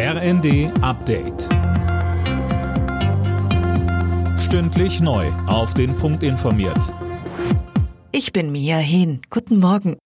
[0.00, 1.48] RND Update.
[4.38, 5.26] Stündlich neu.
[5.48, 6.94] Auf den Punkt informiert.
[8.12, 9.22] Ich bin Mia Hehn.
[9.28, 9.96] Guten Morgen.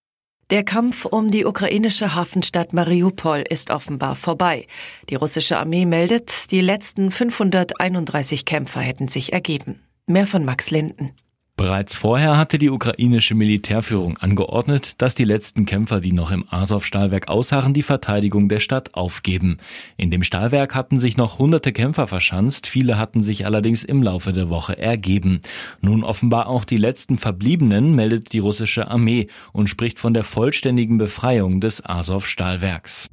[0.48, 4.66] Der Kampf um die ukrainische Hafenstadt Mariupol ist offenbar vorbei.
[5.10, 9.82] Die russische Armee meldet, die letzten 531 Kämpfer hätten sich ergeben.
[10.06, 11.12] Mehr von Max Linden.
[11.57, 17.29] Bereits vorher hatte die ukrainische Militärführung angeordnet, dass die letzten Kämpfer, die noch im Azov-Stahlwerk
[17.29, 19.59] ausharren, die Verteidigung der Stadt aufgeben.
[19.98, 24.33] In dem Stahlwerk hatten sich noch hunderte Kämpfer verschanzt, viele hatten sich allerdings im Laufe
[24.33, 25.43] der Woche ergeben.
[25.83, 30.96] Nun offenbar auch die letzten Verbliebenen meldet die russische Armee und spricht von der vollständigen
[30.96, 33.10] Befreiung des Azov-Stahlwerks.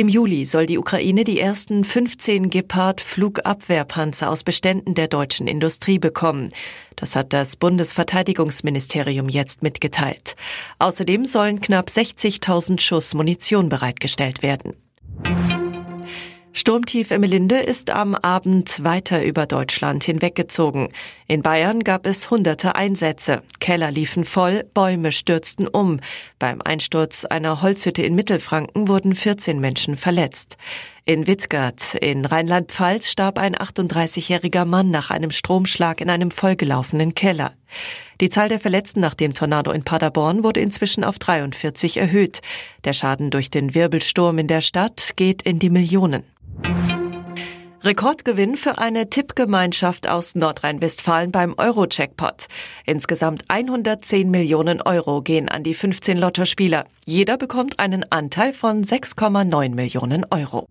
[0.00, 6.54] Im Juli soll die Ukraine die ersten 15 Gepard-Flugabwehrpanzer aus Beständen der deutschen Industrie bekommen.
[6.96, 10.36] Das hat das Bundesverteidigungsministerium jetzt mitgeteilt.
[10.78, 14.72] Außerdem sollen knapp 60.000 Schuss Munition bereitgestellt werden.
[16.52, 20.88] Sturmtief Emmelinde ist am Abend weiter über Deutschland hinweggezogen.
[21.28, 23.42] In Bayern gab es hunderte Einsätze.
[23.60, 26.00] Keller liefen voll, Bäume stürzten um.
[26.40, 30.56] Beim Einsturz einer Holzhütte in Mittelfranken wurden 14 Menschen verletzt.
[31.04, 37.52] In Wittgart in Rheinland-Pfalz starb ein 38-jähriger Mann nach einem Stromschlag in einem vollgelaufenen Keller.
[38.20, 42.42] Die Zahl der Verletzten nach dem Tornado in Paderborn wurde inzwischen auf 43 erhöht.
[42.84, 46.24] Der Schaden durch den Wirbelsturm in der Stadt geht in die Millionen.
[47.82, 52.46] Rekordgewinn für eine Tippgemeinschaft aus Nordrhein-Westfalen beim Euro-Jackpot.
[52.84, 56.84] Insgesamt 110 Millionen Euro gehen an die 15 Lottospieler.
[57.06, 60.66] Jeder bekommt einen Anteil von 6,9 Millionen Euro.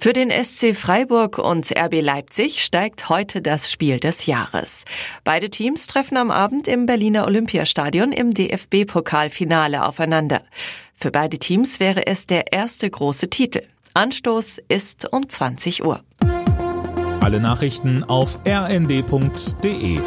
[0.00, 4.84] Für den SC Freiburg und RB Leipzig steigt heute das Spiel des Jahres.
[5.22, 10.42] Beide Teams treffen am Abend im Berliner Olympiastadion im DFB-Pokalfinale aufeinander.
[10.96, 13.62] Für beide Teams wäre es der erste große Titel.
[13.94, 16.00] Anstoß ist um 20 Uhr.
[17.20, 20.00] Alle Nachrichten auf rnd.de